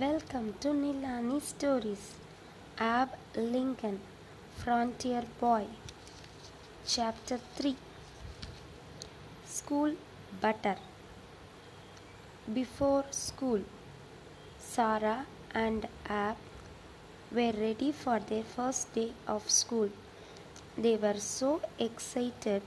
Welcome 0.00 0.54
to 0.60 0.68
Nilani 0.68 1.42
Stories. 1.42 2.14
Abe 2.80 3.10
Lincoln, 3.36 4.00
Frontier 4.56 5.24
Boy. 5.38 5.66
Chapter 6.86 7.38
3 7.56 7.76
School 9.44 9.92
Butter. 10.40 10.76
Before 12.54 13.04
school, 13.10 13.60
Sarah 14.58 15.26
and 15.54 15.86
Abe 16.08 16.38
were 17.30 17.52
ready 17.60 17.92
for 17.92 18.18
their 18.18 18.44
first 18.44 18.94
day 18.94 19.12
of 19.26 19.50
school. 19.50 19.90
They 20.78 20.96
were 20.96 21.18
so 21.18 21.60
excited 21.78 22.62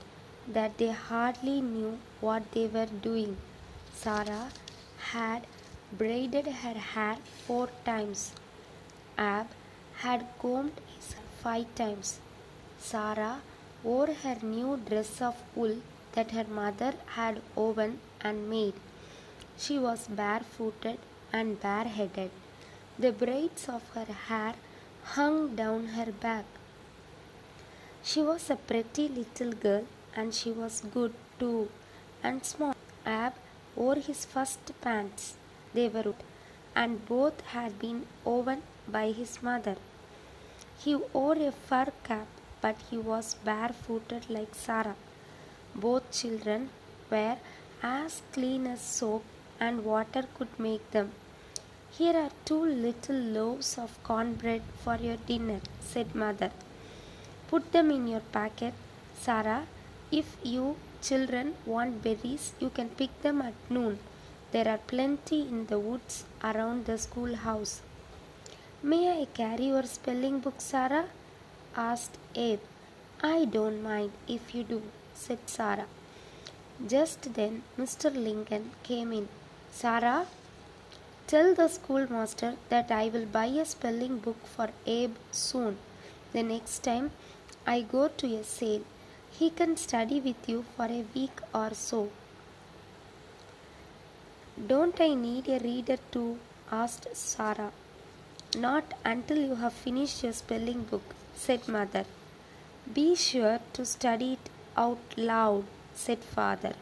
that 0.46 0.78
they 0.78 0.92
hardly 0.92 1.60
knew 1.60 1.98
what 2.20 2.52
they 2.52 2.68
were 2.68 2.86
doing. 3.10 3.36
Sarah 3.92 4.50
had 5.12 5.48
braided 5.98 6.46
her 6.62 6.78
hair 6.92 7.16
four 7.46 7.68
times. 7.84 8.32
Abe 9.18 9.52
had 10.02 10.26
combed 10.40 10.80
his 10.94 11.14
five 11.42 11.66
times. 11.74 12.18
Sarah 12.78 13.36
wore 13.82 14.12
her 14.22 14.36
new 14.42 14.76
dress 14.88 15.22
of 15.28 15.36
wool 15.54 15.76
that 16.14 16.30
her 16.36 16.46
mother 16.60 16.92
had 17.16 17.40
woven 17.54 17.98
and 18.20 18.50
made. 18.50 18.74
She 19.58 19.78
was 19.78 20.08
barefooted 20.08 20.98
and 21.32 21.60
bareheaded. 21.60 22.30
The 22.98 23.12
braids 23.12 23.68
of 23.68 23.82
her 23.94 24.10
hair 24.28 24.54
hung 25.14 25.54
down 25.56 25.86
her 25.96 26.10
back. 26.12 26.44
She 28.02 28.22
was 28.22 28.50
a 28.50 28.56
pretty 28.56 29.08
little 29.08 29.52
girl 29.52 29.84
and 30.14 30.34
she 30.34 30.50
was 30.50 30.82
good 30.92 31.14
too 31.38 31.68
and 32.22 32.44
small. 32.44 32.74
Abe 33.06 33.34
wore 33.74 33.96
his 33.96 34.24
first 34.24 34.72
pants. 34.80 35.34
Wood 35.76 36.14
and 36.74 37.04
both 37.06 37.40
had 37.52 37.78
been 37.78 38.06
woven 38.24 38.62
by 38.88 39.12
his 39.12 39.42
mother. 39.42 39.76
He 40.78 40.94
wore 40.94 41.36
a 41.36 41.52
fur 41.52 41.86
cap 42.04 42.26
but 42.62 42.76
he 42.90 42.96
was 42.96 43.34
barefooted 43.44 44.30
like 44.30 44.54
Sarah. 44.54 44.96
Both 45.74 46.10
children 46.10 46.70
were 47.10 47.36
as 47.82 48.22
clean 48.32 48.66
as 48.66 48.80
soap 48.80 49.24
and 49.60 49.84
water 49.84 50.24
could 50.36 50.58
make 50.58 50.90
them. 50.90 51.12
Here 51.98 52.16
are 52.16 52.32
two 52.44 52.62
little 52.86 53.20
loaves 53.36 53.78
of 53.78 54.02
cornbread 54.02 54.62
for 54.82 54.96
your 54.96 55.16
dinner, 55.16 55.60
said 55.80 56.14
mother. 56.14 56.50
Put 57.48 57.72
them 57.72 57.90
in 57.90 58.08
your 58.08 58.24
packet, 58.36 58.74
Sarah. 59.18 59.66
If 60.10 60.36
you 60.42 60.76
children 61.00 61.54
want 61.64 62.02
berries, 62.02 62.52
you 62.60 62.70
can 62.70 62.88
pick 62.90 63.22
them 63.22 63.40
at 63.40 63.54
noon. 63.70 63.98
There 64.52 64.68
are 64.68 64.78
plenty 64.78 65.40
in 65.42 65.66
the 65.66 65.78
woods 65.78 66.24
around 66.42 66.86
the 66.86 66.98
schoolhouse. 66.98 67.82
May 68.82 69.20
I 69.20 69.24
carry 69.24 69.66
your 69.66 69.82
spelling 69.82 70.38
book, 70.38 70.60
Sarah? 70.60 71.06
asked 71.74 72.16
Abe. 72.34 72.60
I 73.20 73.46
don't 73.46 73.82
mind 73.82 74.12
if 74.28 74.54
you 74.54 74.62
do, 74.62 74.82
said 75.14 75.38
Sarah. 75.46 75.86
Just 76.86 77.34
then 77.34 77.62
Mr. 77.76 78.14
Lincoln 78.14 78.70
came 78.82 79.12
in. 79.12 79.28
Sarah, 79.72 80.26
tell 81.26 81.54
the 81.54 81.68
schoolmaster 81.68 82.56
that 82.68 82.90
I 82.90 83.08
will 83.08 83.26
buy 83.26 83.46
a 83.46 83.64
spelling 83.64 84.18
book 84.18 84.46
for 84.46 84.68
Abe 84.86 85.16
soon. 85.32 85.78
The 86.32 86.42
next 86.42 86.84
time 86.84 87.10
I 87.66 87.80
go 87.80 88.08
to 88.08 88.36
a 88.36 88.44
sale, 88.44 88.84
he 89.30 89.50
can 89.50 89.76
study 89.76 90.20
with 90.20 90.48
you 90.48 90.64
for 90.76 90.84
a 90.84 91.04
week 91.14 91.40
or 91.52 91.74
so. 91.74 92.10
Don't 94.58 94.98
I 95.02 95.12
need 95.12 95.48
a 95.48 95.58
reader 95.58 95.98
too? 96.10 96.38
asked 96.72 97.14
Sarah. 97.14 97.72
Not 98.56 98.94
until 99.04 99.36
you 99.36 99.56
have 99.56 99.74
finished 99.74 100.22
your 100.22 100.32
spelling 100.32 100.84
book, 100.84 101.14
said 101.34 101.68
mother. 101.68 102.06
Be 102.90 103.14
sure 103.14 103.60
to 103.74 103.84
study 103.84 104.32
it 104.34 104.48
out 104.74 104.98
loud, 105.18 105.64
said 105.94 106.24
father. 106.24 106.72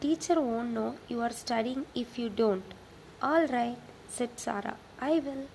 Teacher 0.00 0.38
won't 0.38 0.74
know 0.74 0.96
you 1.08 1.22
are 1.22 1.30
studying 1.30 1.86
if 1.94 2.18
you 2.18 2.28
don't. 2.28 2.74
All 3.22 3.46
right, 3.46 3.78
said 4.08 4.38
Sarah. 4.38 4.76
I 5.00 5.18
will. 5.20 5.46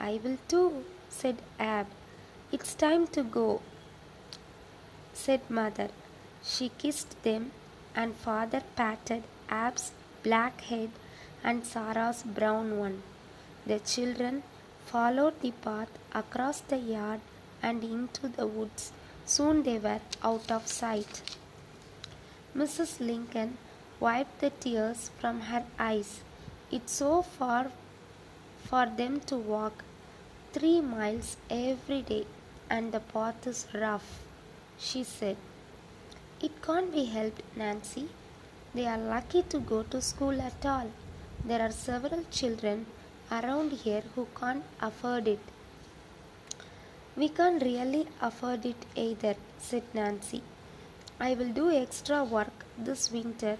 I 0.00 0.18
will 0.24 0.38
too, 0.48 0.84
said 1.10 1.42
Abe. 1.60 1.88
It's 2.52 2.74
time 2.74 3.06
to 3.08 3.22
go, 3.22 3.60
said 5.12 5.42
mother. 5.50 5.90
She 6.42 6.70
kissed 6.78 7.22
them, 7.22 7.52
and 7.94 8.16
father 8.16 8.62
patted 8.76 9.24
Abe's 9.50 9.92
black 10.22 10.60
head 10.62 10.90
and 11.42 11.64
Sarah's 11.64 12.22
brown 12.22 12.78
one. 12.78 13.02
The 13.66 13.78
children 13.80 14.42
followed 14.86 15.40
the 15.40 15.52
path 15.52 15.92
across 16.12 16.60
the 16.60 16.78
yard 16.78 17.20
and 17.62 17.84
into 17.84 18.28
the 18.28 18.46
woods. 18.46 18.92
Soon 19.26 19.62
they 19.62 19.78
were 19.78 20.00
out 20.22 20.50
of 20.50 20.66
sight. 20.66 21.22
Mrs. 22.56 22.98
Lincoln 23.00 23.58
wiped 24.00 24.40
the 24.40 24.50
tears 24.50 25.10
from 25.20 25.42
her 25.42 25.64
eyes. 25.78 26.20
It's 26.70 26.92
so 26.92 27.22
far 27.22 27.70
for 28.64 28.86
them 28.86 29.20
to 29.20 29.36
walk 29.36 29.84
three 30.52 30.80
miles 30.80 31.36
every 31.48 32.02
day, 32.02 32.26
and 32.68 32.92
the 32.92 33.00
path 33.00 33.46
is 33.46 33.66
rough, 33.74 34.20
she 34.78 35.04
said. 35.04 35.36
It 36.40 36.62
can't 36.62 36.92
be 36.92 37.04
helped, 37.04 37.42
Nancy. 37.56 38.08
They 38.72 38.86
are 38.86 38.98
lucky 38.98 39.42
to 39.42 39.58
go 39.58 39.82
to 39.82 40.00
school 40.00 40.40
at 40.40 40.64
all. 40.64 40.90
There 41.44 41.60
are 41.60 41.72
several 41.72 42.22
children 42.30 42.86
around 43.30 43.72
here 43.72 44.04
who 44.14 44.28
can't 44.38 44.64
afford 44.80 45.26
it. 45.26 45.40
We 47.16 47.28
can't 47.28 47.60
really 47.60 48.06
afford 48.20 48.64
it 48.64 48.86
either, 48.94 49.34
said 49.58 49.82
Nancy. 49.92 50.42
I 51.18 51.34
will 51.34 51.48
do 51.48 51.70
extra 51.70 52.22
work 52.22 52.64
this 52.78 53.10
winter, 53.10 53.58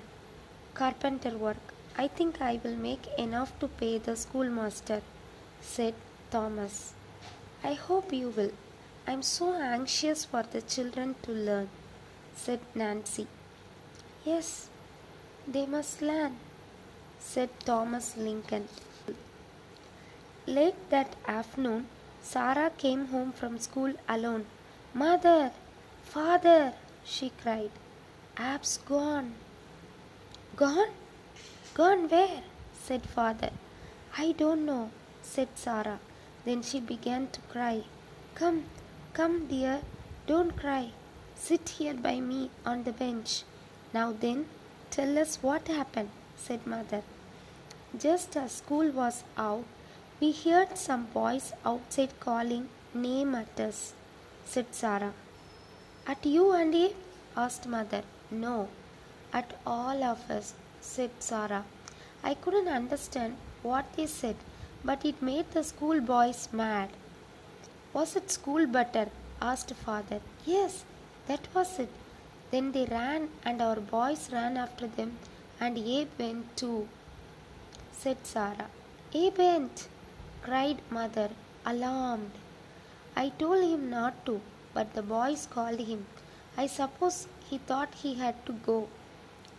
carpenter 0.75 1.37
work. 1.37 1.75
I 1.99 2.07
think 2.07 2.41
I 2.41 2.61
will 2.63 2.77
make 2.77 3.07
enough 3.19 3.59
to 3.59 3.69
pay 3.69 3.99
the 3.99 4.17
schoolmaster, 4.17 5.03
said 5.61 5.95
Thomas. 6.31 6.95
I 7.63 7.75
hope 7.75 8.13
you 8.13 8.29
will. 8.29 8.53
I 9.09 9.13
am 9.13 9.23
so 9.23 9.53
anxious 9.55 10.25
for 10.25 10.45
the 10.45 10.63
children 10.63 11.17
to 11.23 11.33
learn, 11.33 11.69
said 12.35 12.61
Nancy. 12.75 13.27
Yes, 14.25 14.70
they 15.47 15.67
must 15.67 16.03
learn, 16.03 16.37
said 17.19 17.51
Thomas 17.61 18.17
Lincoln. 18.17 18.69
Late 20.47 20.89
that 20.91 21.17
afternoon, 21.27 21.87
Sarah 22.23 22.71
came 22.77 23.07
home 23.07 23.33
from 23.33 23.59
school 23.59 23.93
alone. 24.09 24.47
Mother, 24.95 25.53
father, 26.03 26.75
she 27.05 27.31
cried. 27.43 27.71
Abe's 28.37 28.79
gone. 28.79 29.35
Gone? 30.57 30.91
Gone 31.75 32.09
where? 32.09 32.43
said 32.75 33.03
father. 33.03 33.51
I 34.19 34.33
don't 34.33 34.67
know, 34.67 34.91
said 35.23 35.49
Sarah. 35.55 36.01
Then 36.45 36.63
she 36.63 36.81
began 36.81 37.29
to 37.29 37.41
cry. 37.53 37.85
Come, 38.35 38.65
come, 39.13 39.47
dear, 39.47 39.83
don't 40.27 40.57
cry. 40.57 40.91
Sit 41.35 41.69
here 41.69 41.95
by 41.95 42.21
me 42.21 42.51
on 42.65 42.85
the 42.85 42.93
bench. 42.93 43.45
Now 43.93 44.13
then, 44.13 44.47
tell 44.91 45.19
us 45.19 45.39
what 45.43 45.69
happened, 45.69 46.11
said 46.37 46.67
mother. 46.67 47.03
Just 47.97 48.37
as 48.37 48.53
school 48.53 48.91
was 48.91 49.25
out, 49.37 49.65
we 50.21 50.33
heard 50.33 50.77
some 50.77 51.07
boys 51.15 51.53
outside 51.65 52.19
calling 52.21 52.69
name 52.93 53.35
at 53.35 53.59
us, 53.61 53.95
said 54.45 54.67
Sarah. 54.73 55.13
At 56.07 56.27
you 56.27 56.53
and 56.53 56.75
Abe? 56.75 56.93
asked 57.37 57.67
mother. 57.67 58.03
No, 58.31 58.69
at 59.33 59.53
all 59.67 60.03
of 60.03 60.31
us, 60.31 60.55
said 60.81 61.11
Sarah. 61.21 61.65
I 62.23 62.35
couldn't 62.35 62.69
understand 62.69 63.37
what 63.63 63.93
they 63.97 64.07
said, 64.07 64.37
but 64.85 65.05
it 65.05 65.23
made 65.23 65.51
the 65.53 65.63
school 65.63 66.01
boys 66.01 66.49
mad. 66.53 66.91
Was 67.93 68.17
it 68.17 68.31
school 68.31 68.67
butter? 68.67 69.09
asked 69.41 69.73
father. 69.75 70.21
Yes, 70.45 70.85
that 71.27 71.49
was 71.55 71.79
it. 71.79 71.89
Then 72.51 72.73
they 72.73 72.87
ran, 72.87 73.29
and 73.45 73.63
our 73.63 73.77
boys 73.77 74.31
ran 74.33 74.57
after 74.57 74.87
them, 74.87 75.19
and 75.61 75.79
Abe 75.79 76.09
went 76.19 76.57
too, 76.57 76.89
said 77.93 78.19
Sarah. 78.25 78.71
Abe 79.13 79.39
went, 79.39 79.89
cried 80.43 80.81
mother, 80.91 81.31
alarmed. 81.65 82.33
I 83.15 83.29
told 83.29 83.63
him 83.63 83.91
not 83.91 84.25
to, 84.27 84.41
but 84.75 84.95
the 84.95 85.03
boys 85.03 85.47
called 85.47 85.81
him. 85.81 86.07
I 86.57 86.67
suppose 86.67 87.29
he 87.49 87.59
thought 87.59 87.95
he 88.03 88.15
had 88.15 88.45
to 88.47 88.53
go, 88.53 88.89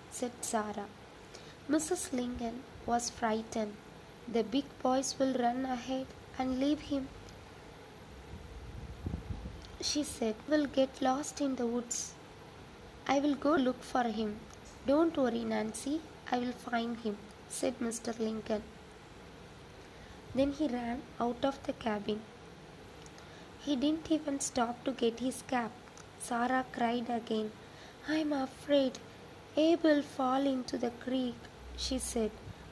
said 0.09 0.31
Sarah. 0.41 0.87
Mrs. 1.69 2.11
Lincoln 2.11 2.63
was 2.85 3.09
frightened. 3.09 3.75
The 4.27 4.43
big 4.43 4.65
boys 4.81 5.15
will 5.17 5.33
run 5.33 5.65
ahead 5.65 6.07
and 6.37 6.59
leave 6.59 6.81
him. 6.81 7.07
She 9.81 10.03
said, 10.03 10.35
We'll 10.47 10.65
get 10.65 11.01
lost 11.01 11.41
in 11.41 11.55
the 11.55 11.65
woods. 11.65 12.13
I 13.13 13.19
will 13.19 13.35
go 13.35 13.53
look 13.67 13.81
for 13.83 14.03
him. 14.03 14.29
Don't 14.87 15.17
worry, 15.21 15.43
Nancy. 15.43 15.95
I 16.31 16.37
will 16.41 16.57
find 16.65 16.97
him, 17.05 17.17
said 17.49 17.79
Mr. 17.79 18.11
Lincoln. 18.17 18.63
Then 20.33 20.53
he 20.53 20.67
ran 20.67 21.01
out 21.19 21.43
of 21.49 21.57
the 21.63 21.73
cabin. 21.73 22.21
He 23.65 23.75
didn't 23.75 24.09
even 24.17 24.39
stop 24.39 24.85
to 24.85 24.93
get 25.01 25.19
his 25.19 25.41
cap. 25.53 25.71
Sarah 26.19 26.63
cried 26.71 27.09
again. 27.09 27.51
I'm 28.07 28.31
afraid 28.31 28.99
Abe 29.57 29.83
will 29.83 30.03
fall 30.03 30.47
into 30.53 30.77
the 30.77 30.93
creek, 31.03 31.35
she 31.75 31.99
said. 31.99 32.31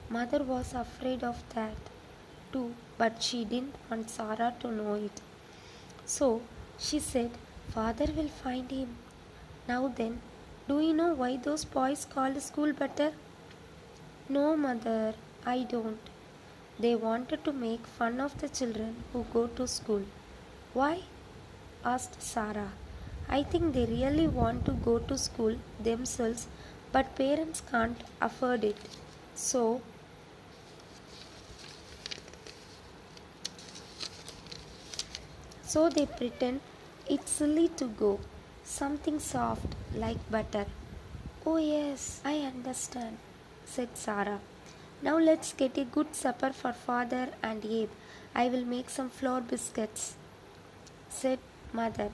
Mother 0.09 0.41
was 0.53 0.73
afraid 0.73 1.21
of 1.31 1.43
that 1.55 1.91
too, 2.53 2.73
but 2.97 3.21
she 3.21 3.43
didn't 3.43 3.75
want 3.89 4.09
Sarah 4.09 4.53
to 4.61 4.71
know 4.71 4.93
it. 4.93 5.21
So 6.05 6.41
she 6.77 6.99
said, 6.99 7.31
Father 7.75 8.09
will 8.15 8.33
find 8.43 8.71
him. 8.71 8.95
Now 9.69 9.87
then, 9.87 10.13
do 10.67 10.79
you 10.79 10.93
know 10.93 11.13
why 11.13 11.37
those 11.37 11.63
boys 11.63 12.03
called 12.11 12.41
school 12.41 12.71
butter? 12.73 13.11
No, 14.27 14.57
mother, 14.57 15.13
I 15.45 15.59
don't. 15.63 15.99
They 16.79 16.95
wanted 16.95 17.43
to 17.43 17.51
make 17.51 17.85
fun 17.85 18.19
of 18.19 18.35
the 18.41 18.49
children 18.49 18.95
who 19.13 19.25
go 19.31 19.45
to 19.59 19.67
school. 19.67 20.05
Why? 20.73 21.03
asked 21.85 22.19
Sarah. 22.19 22.71
I 23.27 23.43
think 23.43 23.75
they 23.75 23.85
really 23.85 24.25
want 24.27 24.65
to 24.65 24.71
go 24.71 24.97
to 24.97 25.17
school 25.19 25.55
themselves, 25.79 26.47
but 26.91 27.15
parents 27.15 27.61
can't 27.69 28.03
afford 28.19 28.63
it. 28.63 28.97
So, 29.35 29.81
so 35.61 35.89
they 35.89 36.07
pretend 36.07 36.61
it's 37.07 37.29
silly 37.29 37.67
to 37.83 37.85
go. 37.85 38.19
Something 38.71 39.19
soft 39.19 39.75
like 39.95 40.29
butter. 40.29 40.67
Oh, 41.43 41.57
yes, 41.57 42.21
I 42.23 42.35
understand, 42.41 43.17
said 43.65 43.89
Sarah. 43.95 44.39
Now 45.01 45.17
let's 45.17 45.53
get 45.53 45.77
a 45.79 45.83
good 45.83 46.15
supper 46.15 46.51
for 46.53 46.71
father 46.71 47.29
and 47.41 47.65
Abe. 47.65 47.89
I 48.35 48.47
will 48.47 48.63
make 48.63 48.91
some 48.91 49.09
flour 49.09 49.41
biscuits, 49.41 50.15
said 51.09 51.39
mother. 51.73 52.09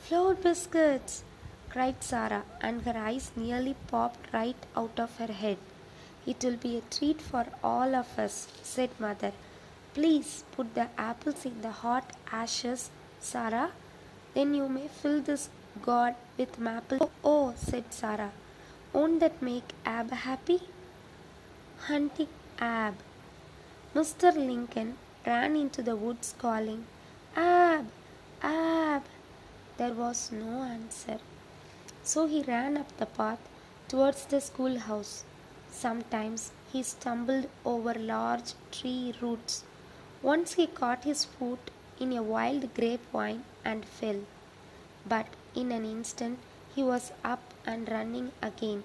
Flour 0.00 0.34
biscuits, 0.34 1.22
cried 1.70 2.02
Sarah, 2.02 2.42
and 2.60 2.82
her 2.82 2.98
eyes 2.98 3.30
nearly 3.36 3.76
popped 3.86 4.34
right 4.34 4.66
out 4.76 4.98
of 4.98 5.16
her 5.18 5.32
head. 5.32 5.58
It 6.26 6.42
will 6.42 6.56
be 6.56 6.76
a 6.76 6.94
treat 6.94 7.22
for 7.22 7.46
all 7.62 7.94
of 7.94 8.18
us, 8.18 8.48
said 8.64 8.90
mother. 8.98 9.32
Please 9.94 10.42
put 10.50 10.74
the 10.74 10.88
apples 10.98 11.46
in 11.46 11.62
the 11.62 11.70
hot 11.70 12.12
ashes, 12.32 12.90
Sarah. 13.20 13.70
Then 14.34 14.54
you 14.54 14.68
may 14.68 14.88
fill 14.88 15.20
this 15.22 15.48
gourd 15.82 16.14
with 16.38 16.58
maple. 16.58 16.98
Oh, 17.00 17.10
oh, 17.24 17.54
said 17.56 17.84
Sarah. 17.90 18.32
Won't 18.92 19.20
that 19.20 19.40
make 19.40 19.72
Abe 19.86 20.10
happy? 20.10 20.60
Hunting 21.88 22.28
Abe. 22.60 22.94
Mr. 23.94 24.34
Lincoln 24.34 24.96
ran 25.26 25.56
into 25.56 25.82
the 25.82 25.96
woods 25.96 26.34
calling, 26.38 26.86
Abe, 27.36 27.86
Abe. 28.42 29.02
There 29.78 29.94
was 29.94 30.30
no 30.32 30.62
answer. 30.62 31.18
So 32.02 32.26
he 32.26 32.42
ran 32.42 32.76
up 32.76 32.96
the 32.98 33.06
path 33.06 33.40
towards 33.88 34.26
the 34.26 34.40
schoolhouse. 34.40 35.24
Sometimes 35.70 36.52
he 36.72 36.82
stumbled 36.82 37.48
over 37.64 37.94
large 37.94 38.54
tree 38.70 39.14
roots. 39.20 39.64
Once 40.22 40.54
he 40.54 40.66
caught 40.66 41.04
his 41.04 41.24
foot 41.24 41.70
in 41.98 42.12
a 42.12 42.22
wild 42.22 42.74
grapevine 42.74 43.44
and 43.64 43.84
fell. 43.84 44.20
But 45.06 45.26
in 45.54 45.72
an 45.72 45.84
instant 45.84 46.38
he 46.74 46.82
was 46.82 47.12
up 47.24 47.42
and 47.66 47.90
running 47.90 48.32
again. 48.42 48.84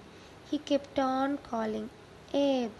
He 0.50 0.58
kept 0.58 0.98
on 0.98 1.38
calling, 1.38 1.90
Abe, 2.32 2.72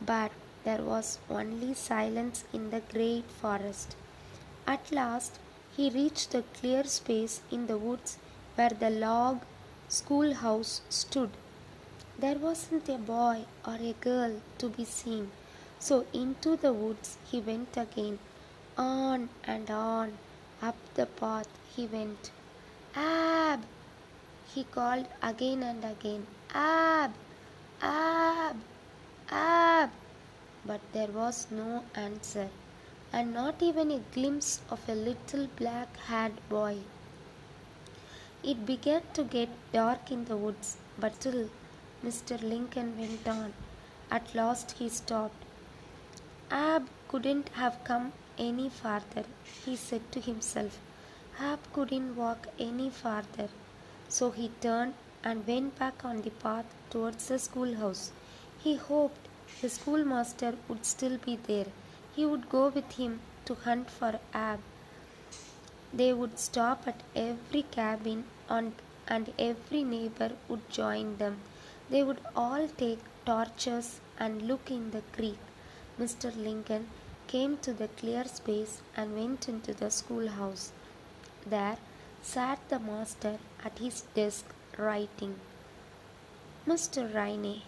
but 0.00 0.32
there 0.64 0.82
was 0.82 1.18
only 1.28 1.74
silence 1.74 2.44
in 2.52 2.70
the 2.70 2.80
great 2.92 3.30
forest. 3.30 3.96
At 4.66 4.90
last 4.92 5.38
he 5.76 5.90
reached 5.90 6.30
the 6.30 6.44
clear 6.58 6.84
space 6.84 7.40
in 7.50 7.66
the 7.66 7.78
woods 7.78 8.18
where 8.54 8.70
the 8.70 8.90
log 8.90 9.40
schoolhouse 9.88 10.80
stood. 10.88 11.30
There 12.18 12.36
wasn't 12.36 12.88
a 12.88 12.96
boy 12.96 13.44
or 13.66 13.74
a 13.74 13.94
girl 14.00 14.40
to 14.58 14.68
be 14.68 14.84
seen, 14.84 15.30
so 15.78 16.06
into 16.12 16.56
the 16.56 16.72
woods 16.72 17.18
he 17.30 17.40
went 17.40 17.76
again. 17.76 18.18
On 18.78 19.28
and 19.44 19.70
on, 19.70 20.18
up 20.62 20.76
the 20.94 21.06
path 21.06 21.48
he 21.74 21.86
went. 21.86 22.30
Abe! 22.96 23.62
He 24.54 24.62
called 24.64 25.06
again 25.20 25.62
and 25.64 25.84
again. 25.84 26.26
Abe! 26.54 27.10
Abe! 27.82 28.60
Abe! 29.32 29.90
But 30.64 30.80
there 30.92 31.08
was 31.08 31.48
no 31.50 31.84
answer, 31.94 32.48
and 33.12 33.34
not 33.34 33.62
even 33.62 33.90
a 33.90 33.98
glimpse 34.14 34.60
of 34.70 34.88
a 34.88 34.94
little 34.94 35.48
black 35.56 35.96
haired 35.96 36.38
boy. 36.48 36.78
It 38.44 38.64
began 38.64 39.02
to 39.14 39.24
get 39.24 39.48
dark 39.72 40.12
in 40.12 40.24
the 40.26 40.36
woods, 40.36 40.76
but 40.98 41.16
still 41.16 41.50
Mr. 42.04 42.40
Lincoln 42.40 42.98
went 42.98 43.26
on. 43.26 43.54
At 44.10 44.34
last 44.34 44.72
he 44.78 44.88
stopped. 44.88 45.44
Abe 46.52 46.86
couldn't 47.08 47.48
have 47.60 47.82
come 47.84 48.12
any 48.38 48.68
farther, 48.68 49.24
he 49.64 49.74
said 49.74 50.12
to 50.12 50.20
himself. 50.20 50.78
Abe 51.40 51.58
couldn't 51.72 52.16
walk 52.16 52.46
any 52.58 52.90
farther. 52.90 53.48
So 54.08 54.30
he 54.30 54.50
turned 54.60 54.94
and 55.22 55.46
went 55.46 55.78
back 55.78 56.04
on 56.04 56.22
the 56.22 56.30
path 56.30 56.66
towards 56.90 57.28
the 57.28 57.38
schoolhouse. 57.38 58.12
He 58.58 58.76
hoped 58.76 59.28
the 59.60 59.68
schoolmaster 59.68 60.54
would 60.68 60.84
still 60.84 61.18
be 61.18 61.36
there. 61.36 61.66
He 62.14 62.24
would 62.24 62.48
go 62.48 62.68
with 62.68 62.92
him 62.92 63.20
to 63.46 63.54
hunt 63.54 63.90
for 63.90 64.20
Abe. 64.34 64.60
They 65.92 66.12
would 66.12 66.38
stop 66.38 66.86
at 66.86 67.02
every 67.14 67.62
cabin 67.62 68.24
on, 68.48 68.74
and 69.06 69.32
every 69.38 69.82
neighbor 69.84 70.32
would 70.48 70.68
join 70.70 71.16
them. 71.18 71.40
They 71.90 72.02
would 72.02 72.20
all 72.34 72.68
take 72.68 73.00
torches 73.24 74.00
and 74.18 74.42
look 74.42 74.70
in 74.70 74.90
the 74.90 75.02
creek. 75.12 75.38
Mr. 75.98 76.34
Lincoln 76.36 76.88
came 77.26 77.56
to 77.58 77.72
the 77.72 77.88
clear 77.88 78.24
space 78.24 78.82
and 78.96 79.14
went 79.14 79.48
into 79.48 79.74
the 79.74 79.90
schoolhouse. 79.90 80.72
There 81.46 81.76
sat 82.22 82.58
the 82.70 82.78
master 82.78 83.38
at 83.62 83.78
his 83.78 84.02
desk 84.14 84.46
writing. 84.78 85.34
Mr. 86.66 87.14
Riney, 87.14 87.64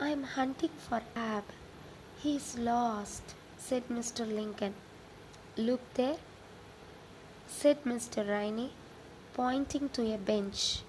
I 0.00 0.08
am 0.08 0.22
hunting 0.22 0.70
for 0.78 1.02
Abe. 1.14 1.50
He 2.22 2.36
is 2.36 2.56
lost, 2.56 3.34
said 3.58 3.88
Mr. 3.88 4.26
Lincoln. 4.26 4.74
Look 5.58 5.82
there, 5.92 6.16
said 7.46 7.84
Mr. 7.84 8.26
Riney, 8.26 8.70
pointing 9.34 9.90
to 9.90 10.14
a 10.14 10.16
bench. 10.16 10.80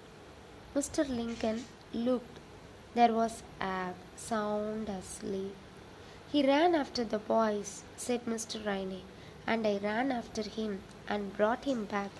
Mr. 0.73 1.07
Lincoln 1.07 1.65
looked. 1.93 2.39
There 2.93 3.13
was 3.13 3.43
Abe, 3.61 3.95
sound 4.15 4.87
asleep. 4.87 5.55
He 6.31 6.47
ran 6.47 6.73
after 6.73 7.03
the 7.03 7.19
boys, 7.19 7.83
said 7.97 8.25
Mr. 8.25 8.65
Riney, 8.65 9.03
and 9.45 9.67
I 9.67 9.77
ran 9.77 10.11
after 10.11 10.41
him 10.41 10.81
and 11.07 11.35
brought 11.35 11.65
him 11.65 11.85
back. 11.85 12.11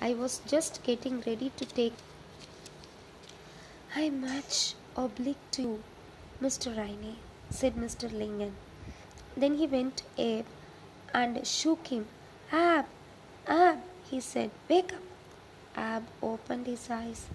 I 0.00 0.14
was 0.14 0.40
just 0.46 0.82
getting 0.82 1.22
ready 1.26 1.50
to 1.56 1.64
take. 1.64 1.94
I 3.94 4.10
much 4.10 4.74
obliged 4.96 5.52
to 5.52 5.62
you, 5.62 5.82
Mr. 6.42 6.76
Riney, 6.76 7.16
said 7.50 7.76
Mr. 7.76 8.12
Lincoln. 8.12 8.54
Then 9.36 9.56
he 9.56 9.66
went 9.66 9.98
to 9.98 10.04
Abe 10.18 10.46
and 11.14 11.46
shook 11.46 11.88
him. 11.88 12.06
Abe, 12.52 12.84
Abe, 13.48 13.78
he 14.10 14.20
said, 14.20 14.50
wake 14.68 14.92
up. 14.92 15.02
Abe 15.76 16.06
opened 16.22 16.66
his 16.66 16.88
eyes, 16.90 17.26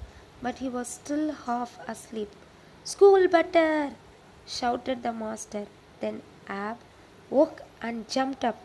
but 0.41 0.60
he 0.60 0.70
was 0.70 0.88
still 0.88 1.31
half 1.31 1.79
asleep. 1.88 2.31
School 2.84 3.27
butter! 3.27 3.91
shouted 4.48 5.03
the 5.03 5.13
master. 5.13 5.67
Then 6.00 6.22
Abe 6.50 6.77
woke 7.29 7.62
and 7.81 8.10
jumped 8.10 8.43
up. 8.43 8.60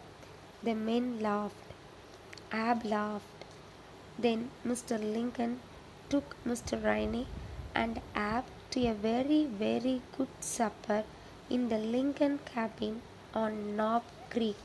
The 0.63 0.75
men 0.75 1.21
laughed. 1.21 1.66
Abe 2.53 2.85
laughed. 2.85 3.45
Then 4.19 4.51
Mr. 4.67 4.99
Lincoln 4.99 5.61
took 6.09 6.37
Mr. 6.47 6.83
Riney 6.83 7.27
and 7.75 8.01
Abe 8.17 8.45
to 8.71 8.87
a 8.87 8.95
very, 8.95 9.45
very 9.47 10.03
good 10.17 10.29
supper 10.41 11.05
in 11.51 11.69
the 11.69 11.79
Lincoln 11.79 12.39
cabin 12.45 13.03
on 13.35 13.77
Knob 13.77 14.03
Creek. 14.31 14.57